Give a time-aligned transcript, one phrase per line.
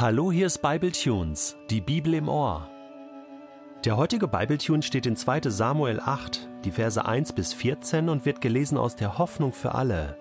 [0.00, 2.68] Hallo, hier ist Bible Tunes, die Bibel im Ohr.
[3.84, 5.50] Der heutige Bibletune steht in 2.
[5.50, 10.16] Samuel 8, die Verse 1 bis 14 und wird gelesen aus der Hoffnung für alle.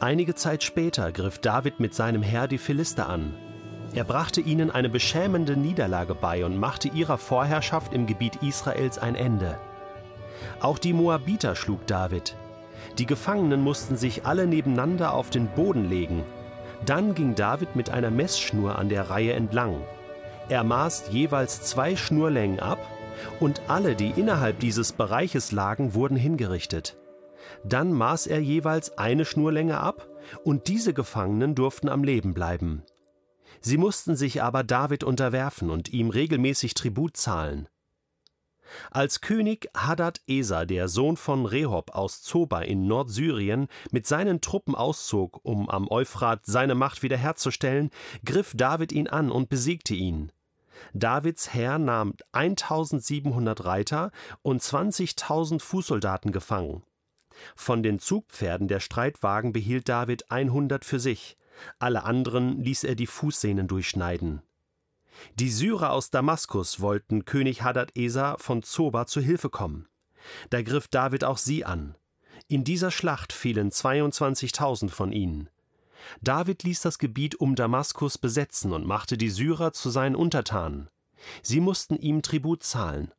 [0.00, 3.34] Einige Zeit später griff David mit seinem Herr die Philister an.
[3.92, 9.16] Er brachte ihnen eine beschämende Niederlage bei und machte ihrer Vorherrschaft im Gebiet Israels ein
[9.16, 9.58] Ende.
[10.60, 12.36] Auch die Moabiter schlug David.
[12.96, 16.24] Die Gefangenen mussten sich alle nebeneinander auf den Boden legen
[16.88, 19.82] dann ging David mit einer Messschnur an der Reihe entlang.
[20.48, 22.78] Er maß jeweils zwei Schnurlängen ab,
[23.40, 26.96] und alle, die innerhalb dieses Bereiches lagen, wurden hingerichtet.
[27.64, 30.08] Dann maß er jeweils eine Schnurlänge ab,
[30.42, 32.82] und diese Gefangenen durften am Leben bleiben.
[33.60, 37.68] Sie mussten sich aber David unterwerfen und ihm regelmäßig Tribut zahlen.
[38.90, 44.74] Als König Hadad Eser, der Sohn von Rehob aus Zoba in Nordsyrien, mit seinen Truppen
[44.74, 47.90] auszog, um am Euphrat seine Macht wiederherzustellen,
[48.24, 50.32] griff David ihn an und besiegte ihn.
[50.92, 54.10] Davids Heer nahm 1700 Reiter
[54.42, 56.82] und 20.000 Fußsoldaten gefangen.
[57.56, 61.36] Von den Zugpferden der Streitwagen behielt David 100 für sich,
[61.78, 64.42] alle anderen ließ er die Fußsehnen durchschneiden.
[65.36, 69.86] Die Syrer aus Damaskus wollten König Hadad-Eser von Zoba zu Hilfe kommen.
[70.50, 71.96] Da griff David auch sie an.
[72.48, 75.48] In dieser Schlacht fielen 22.000 von ihnen.
[76.20, 80.88] David ließ das Gebiet um Damaskus besetzen und machte die Syrer zu seinen Untertanen.
[81.42, 83.12] Sie mussten ihm Tribut zahlen.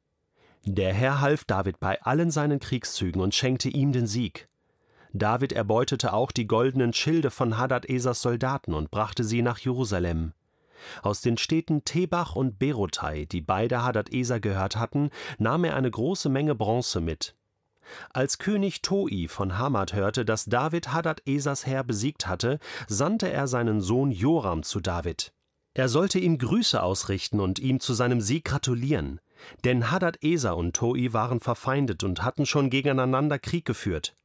[0.64, 4.48] Der Herr half David bei allen seinen Kriegszügen und schenkte ihm den Sieg.
[5.14, 10.34] David erbeutete auch die goldenen Schilde von Hadad-Esers Soldaten und brachte sie nach Jerusalem.
[11.02, 16.30] Aus den Städten Tebach und Berotai, die beide Hadad-Eser gehört hatten, nahm er eine große
[16.30, 17.36] Menge Bronze mit.
[18.12, 23.82] Als König Toi von Hamad hörte, dass David Hadad-Esers Heer besiegt hatte, sandte er seinen
[23.82, 25.34] Sohn Joram zu David.
[25.74, 29.20] Er sollte ihm Grüße ausrichten und ihm zu seinem Sieg gratulieren,
[29.66, 34.16] denn Hadad-Eser und Toi waren verfeindet und hatten schon gegeneinander Krieg geführt.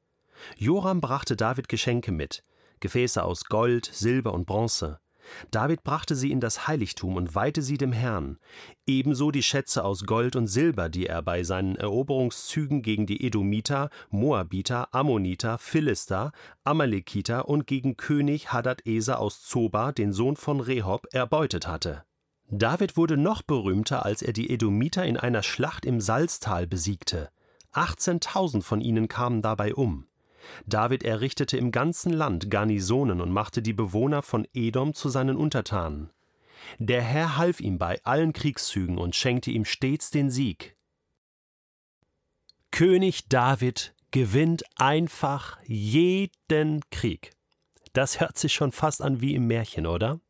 [0.56, 2.44] Joram brachte David Geschenke mit,
[2.78, 5.00] Gefäße aus Gold, Silber und Bronze.
[5.50, 8.38] David brachte sie in das Heiligtum und weihte sie dem Herrn,
[8.86, 13.91] ebenso die Schätze aus Gold und Silber, die er bei seinen Eroberungszügen gegen die Edomiter,
[14.10, 16.32] Moabiter, Ammoniter, Philister,
[16.64, 22.04] Amalekiter und gegen König Hadad-Eser aus Zoba, den Sohn von Rehob, erbeutet hatte.
[22.52, 27.30] David wurde noch berühmter, als er die Edomiter in einer Schlacht im Salztal besiegte.
[27.72, 30.06] 18.000 von ihnen kamen dabei um.
[30.66, 36.10] David errichtete im ganzen Land Garnisonen und machte die Bewohner von Edom zu seinen Untertanen.
[36.78, 40.76] Der Herr half ihm bei allen Kriegszügen und schenkte ihm stets den Sieg.
[42.70, 47.32] König David gewinnt einfach jeden Krieg.
[47.92, 50.20] Das hört sich schon fast an wie im Märchen, oder?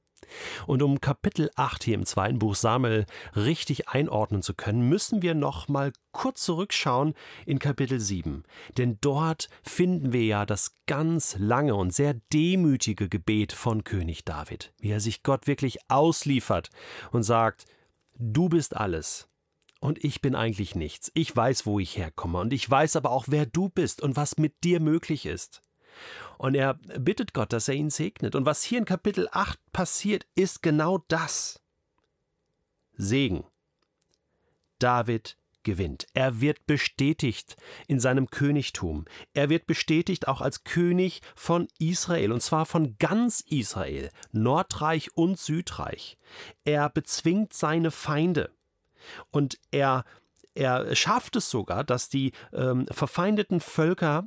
[0.66, 5.34] Und um Kapitel 8 hier im zweiten Buch Samuel richtig einordnen zu können, müssen wir
[5.34, 7.14] noch mal kurz zurückschauen
[7.47, 8.44] in Kapitel 7.
[8.78, 14.72] Denn dort finden wir ja das ganz lange und sehr demütige Gebet von König David,
[14.78, 16.70] wie er sich Gott wirklich ausliefert
[17.12, 17.64] und sagt,
[18.19, 19.28] du bist alles.
[19.81, 21.10] Und ich bin eigentlich nichts.
[21.14, 22.38] Ich weiß, wo ich herkomme.
[22.38, 25.62] Und ich weiß aber auch, wer du bist und was mit dir möglich ist.
[26.38, 28.34] Und er bittet Gott, dass er ihn segnet.
[28.34, 31.61] Und was hier in Kapitel 8 passiert, ist genau das.
[32.97, 33.44] Segen.
[34.78, 36.06] David gewinnt.
[36.15, 37.56] Er wird bestätigt
[37.87, 39.05] in seinem Königtum.
[39.34, 45.38] Er wird bestätigt auch als König von Israel, und zwar von ganz Israel, Nordreich und
[45.38, 46.17] Südreich.
[46.65, 48.50] Er bezwingt seine Feinde.
[49.31, 50.05] Und er,
[50.55, 54.27] er schafft es sogar, dass die ähm, verfeindeten Völker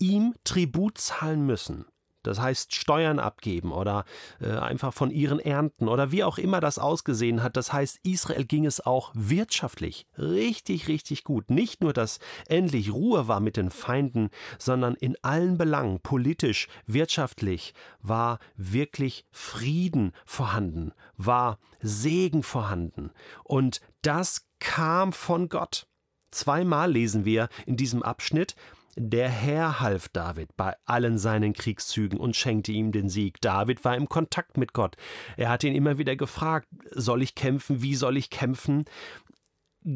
[0.00, 1.86] ihm Tribut zahlen müssen.
[2.22, 4.04] Das heißt, Steuern abgeben oder
[4.40, 7.56] äh, einfach von ihren Ernten oder wie auch immer das ausgesehen hat.
[7.56, 11.50] Das heißt, Israel ging es auch wirtschaftlich richtig, richtig gut.
[11.50, 17.72] Nicht nur, dass endlich Ruhe war mit den Feinden, sondern in allen Belangen, politisch, wirtschaftlich,
[18.02, 23.12] war wirklich Frieden vorhanden, war Segen vorhanden.
[23.44, 25.86] Und das kam von Gott.
[26.30, 28.54] Zweimal lesen wir in diesem Abschnitt,
[28.96, 33.40] der Herr half David bei allen seinen Kriegszügen und schenkte ihm den Sieg.
[33.40, 34.96] David war im Kontakt mit Gott.
[35.36, 38.84] Er hat ihn immer wieder gefragt, soll ich kämpfen, wie soll ich kämpfen?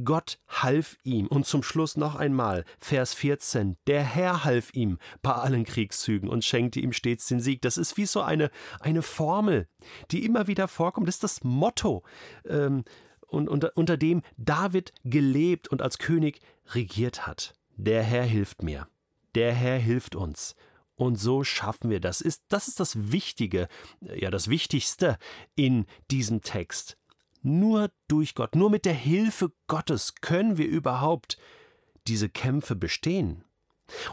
[0.04, 1.26] Gott half ihm.
[1.26, 6.44] Und zum Schluss noch einmal, Vers 14, der Herr half ihm bei allen Kriegszügen und
[6.44, 7.60] schenkte ihm stets den Sieg.
[7.62, 8.50] Das ist wie so eine,
[8.80, 9.68] eine Formel,
[10.10, 11.06] die immer wieder vorkommt.
[11.06, 12.02] Das ist das Motto,
[12.48, 12.84] ähm,
[13.26, 16.40] und unter, unter dem David gelebt und als König
[16.72, 17.54] regiert hat.
[17.76, 18.88] Der Herr hilft mir.
[19.34, 20.54] Der Herr hilft uns.
[20.96, 22.20] Und so schaffen wir das.
[22.20, 23.68] Ist, das ist das Wichtige,
[24.00, 25.18] ja, das Wichtigste
[25.56, 26.96] in diesem Text.
[27.42, 31.36] Nur durch Gott, nur mit der Hilfe Gottes können wir überhaupt
[32.06, 33.44] diese Kämpfe bestehen.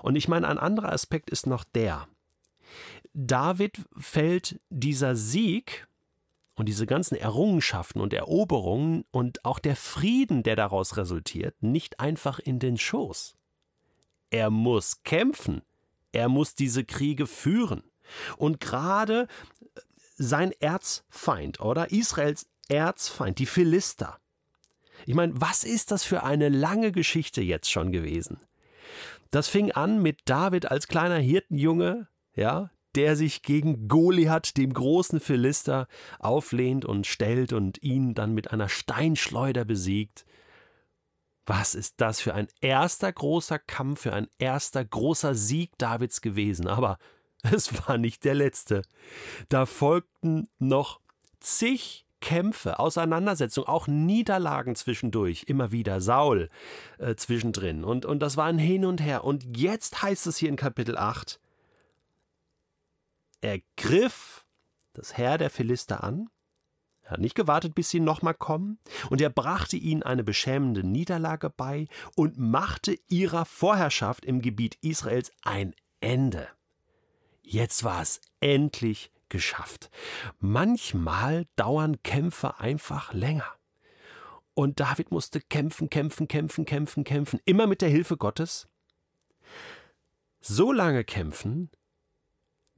[0.02, 2.08] Und ich meine, ein anderer Aspekt ist noch der.
[3.14, 5.88] David fällt dieser Sieg
[6.56, 12.40] und diese ganzen Errungenschaften und Eroberungen und auch der Frieden, der daraus resultiert, nicht einfach
[12.40, 13.36] in den Schoß.
[14.32, 15.62] Er muss kämpfen.
[16.12, 17.84] Er muss diese Kriege führen.
[18.38, 19.28] Und gerade
[20.16, 21.92] sein Erzfeind, oder?
[21.92, 24.18] Israels Erzfeind, die Philister.
[25.06, 28.40] Ich meine, was ist das für eine lange Geschichte jetzt schon gewesen?
[29.32, 35.20] Das fing an mit David als kleiner Hirtenjunge, ja, der sich gegen Goliath, dem großen
[35.20, 35.88] Philister,
[36.20, 40.26] auflehnt und stellt und ihn dann mit einer Steinschleuder besiegt.
[41.54, 46.66] Was ist das für ein erster großer Kampf, für ein erster großer Sieg Davids gewesen?
[46.66, 46.98] Aber
[47.44, 48.84] es war nicht der letzte.
[49.50, 51.02] Da folgten noch
[51.42, 56.48] zig Kämpfe, Auseinandersetzungen, auch Niederlagen zwischendurch, immer wieder Saul
[57.00, 57.84] äh, zwischendrin.
[57.84, 59.26] Und, und das war ein Hin und Her.
[59.26, 61.38] Und jetzt heißt es hier in Kapitel 8,
[63.42, 64.46] er griff
[64.94, 66.30] das Herr der Philister an,
[67.12, 68.80] er hat nicht gewartet, bis sie nochmal kommen,
[69.10, 75.30] und er brachte ihnen eine beschämende Niederlage bei und machte ihrer Vorherrschaft im Gebiet Israels
[75.42, 76.48] ein Ende.
[77.44, 79.90] Jetzt war es endlich geschafft.
[80.40, 83.58] Manchmal dauern Kämpfe einfach länger.
[84.54, 88.70] Und David musste kämpfen, kämpfen, kämpfen, kämpfen, kämpfen, immer mit der Hilfe Gottes.
[90.40, 91.72] So lange kämpfen,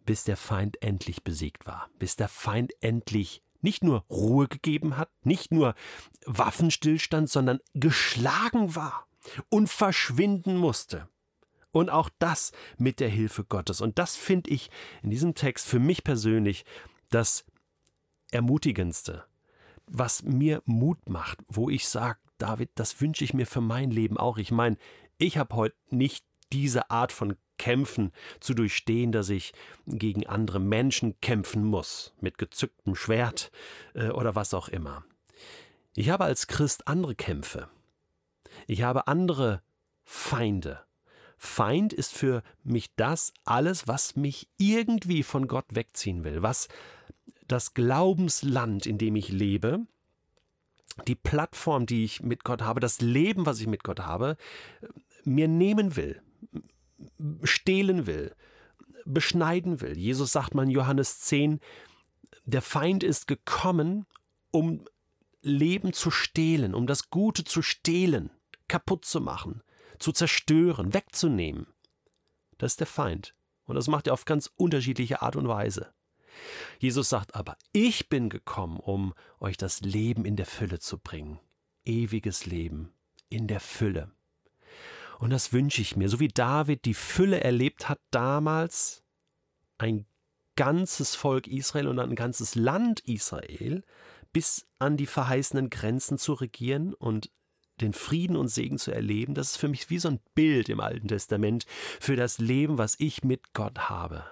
[0.06, 5.10] bis der Feind endlich besiegt war, bis der Feind endlich nicht nur Ruhe gegeben hat,
[5.24, 5.76] nicht nur
[6.26, 9.08] Waffenstillstand, sondern geschlagen war
[9.50, 11.08] und verschwinden musste.
[11.72, 13.82] Und auch das mit der Hilfe Gottes.
[13.82, 14.70] Und das finde ich
[15.02, 16.66] in diesem Text für mich persönlich
[17.10, 17.46] das
[18.32, 19.26] Ermutigendste,
[19.88, 24.18] was mir Mut macht, wo ich sage, David, das wünsche ich mir für mein Leben
[24.18, 24.38] auch.
[24.38, 24.78] Ich meine,
[25.18, 29.54] ich habe heute nicht diese Art von Kämpfen zu durchstehen, dass ich
[29.86, 33.52] gegen andere Menschen kämpfen muss, mit gezücktem Schwert
[33.94, 35.04] äh, oder was auch immer.
[35.96, 37.70] Ich habe als Christ andere Kämpfe.
[38.68, 39.62] Ich habe andere
[40.04, 40.80] Feinde.
[41.38, 46.70] Feind ist für mich das alles, was mich irgendwie von Gott wegziehen will, was
[47.48, 49.86] das Glaubensland, in dem ich lebe,
[51.08, 54.38] die Plattform, die ich mit Gott habe, das Leben, was ich mit Gott habe,
[55.26, 56.22] mir nehmen will,
[57.44, 58.36] stehlen will,
[59.06, 59.98] beschneiden will.
[59.98, 61.60] Jesus sagt mal in Johannes 10,
[62.46, 64.06] der Feind ist gekommen,
[64.52, 64.86] um
[65.42, 68.32] Leben zu stehlen, um das Gute zu stehlen,
[68.68, 69.62] kaputt zu machen
[70.04, 71.68] zu zerstören, wegzunehmen.
[72.58, 73.36] Das ist der Feind.
[73.66, 75.94] Und das macht er auf ganz unterschiedliche Art und Weise.
[76.80, 81.40] Jesus sagt aber, ich bin gekommen, um euch das Leben in der Fülle zu bringen.
[81.86, 82.94] Ewiges Leben
[83.30, 84.12] in der Fülle.
[85.20, 89.04] Und das wünsche ich mir, so wie David die Fülle erlebt hat damals,
[89.78, 90.06] ein
[90.56, 93.84] ganzes Volk Israel und ein ganzes Land Israel
[94.32, 97.32] bis an die verheißenen Grenzen zu regieren und
[97.82, 100.80] den Frieden und Segen zu erleben, das ist für mich wie so ein Bild im
[100.80, 101.66] Alten Testament
[102.00, 104.24] für das Leben, was ich mit Gott habe.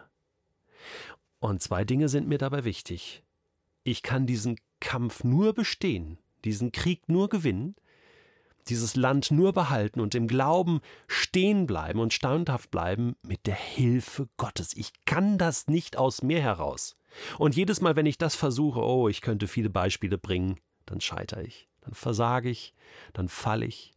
[1.39, 3.23] Und zwei Dinge sind mir dabei wichtig.
[3.83, 7.75] Ich kann diesen Kampf nur bestehen, diesen Krieg nur gewinnen,
[8.69, 14.27] dieses Land nur behalten und im Glauben stehen bleiben und standhaft bleiben mit der Hilfe
[14.37, 14.75] Gottes.
[14.75, 16.95] Ich kann das nicht aus mir heraus.
[17.37, 21.43] Und jedes Mal, wenn ich das versuche, oh, ich könnte viele Beispiele bringen, dann scheitere
[21.43, 22.73] ich dann versage ich,
[23.13, 23.93] dann falle ich.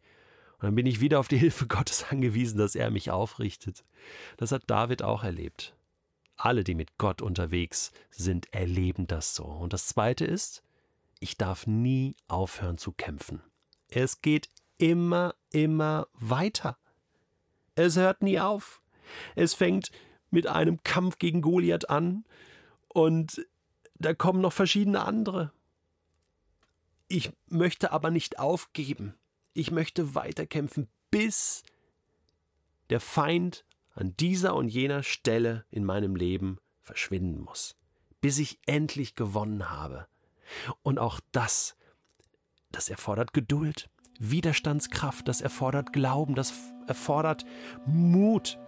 [0.54, 3.84] Und dann bin ich wieder auf die Hilfe Gottes angewiesen, dass er mich aufrichtet.
[4.36, 5.76] Das hat David auch erlebt.
[6.36, 9.44] Alle, die mit Gott unterwegs sind, erleben das so.
[9.44, 10.62] Und das Zweite ist,
[11.20, 13.40] ich darf nie aufhören zu kämpfen.
[13.88, 16.78] Es geht immer, immer weiter.
[17.74, 18.82] Es hört nie auf.
[19.34, 19.90] Es fängt
[20.30, 22.24] mit einem Kampf gegen Goliath an
[22.88, 23.46] und
[23.94, 25.52] da kommen noch verschiedene andere.
[27.08, 29.14] Ich möchte aber nicht aufgeben.
[29.52, 31.62] Ich möchte weiterkämpfen, bis
[32.90, 33.64] der Feind
[33.94, 37.76] an dieser und jener Stelle in meinem Leben verschwinden muss.
[38.20, 40.08] Bis ich endlich gewonnen habe.
[40.82, 41.76] Und auch das,
[42.72, 46.52] das erfordert Geduld, Widerstandskraft, das erfordert Glauben, das
[46.86, 47.44] erfordert
[47.86, 48.58] Mut,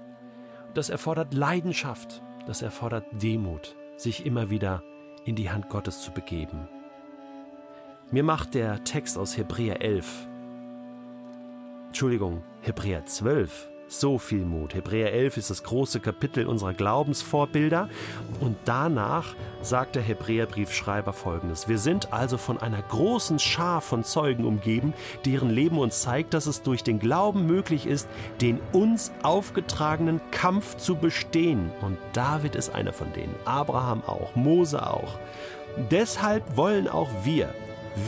[0.75, 4.83] das erfordert Leidenschaft, das erfordert Demut, sich immer wieder
[5.25, 6.69] in die Hand Gottes zu begeben.
[8.11, 10.29] Mir macht der Text aus Hebräer 11,
[11.89, 14.75] Entschuldigung, Hebräer 12 So viel Mut.
[14.75, 17.89] Hebräer 11 ist das große Kapitel unserer Glaubensvorbilder.
[18.41, 21.69] Und danach sagt der Hebräerbriefschreiber folgendes.
[21.69, 24.93] Wir sind also von einer großen Schar von Zeugen umgeben,
[25.25, 28.09] deren Leben uns zeigt, dass es durch den Glauben möglich ist,
[28.41, 31.71] den uns aufgetragenen Kampf zu bestehen.
[31.81, 33.35] Und David ist einer von denen.
[33.45, 34.35] Abraham auch.
[34.35, 35.17] Mose auch.
[35.93, 37.55] Deshalb wollen auch wir,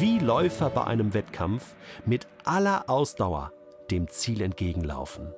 [0.01, 3.53] wie Läufer bei einem Wettkampf, mit aller Ausdauer
[3.91, 5.33] dem Ziel entgegenlaufen.